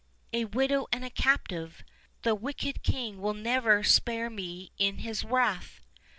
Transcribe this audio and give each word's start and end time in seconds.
a 0.33 0.45
widow 0.45 0.87
and 0.91 1.05
a 1.05 1.11
captive; 1.11 1.83
the 2.23 2.33
wicked 2.33 2.81
king 2.81 3.21
will 3.21 3.35
never 3.35 3.83
spare 3.83 4.31
me 4.31 4.71
in 4.79 4.97
his 4.97 5.23
wrath." 5.23 5.79